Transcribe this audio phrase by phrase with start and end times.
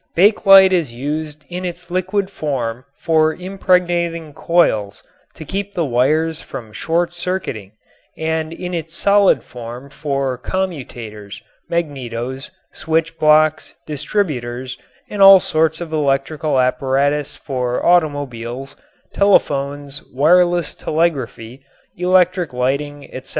[0.15, 5.03] Bakelite is used in its liquid form for impregnating coils
[5.35, 7.73] to keep the wires from shortcircuiting
[8.17, 14.75] and in its solid form for commutators, magnetos, switch blocks, distributors,
[15.07, 18.75] and all sorts of electrical apparatus for automobiles,
[19.13, 21.63] telephones, wireless telegraphy,
[21.95, 23.29] electric lighting, etc.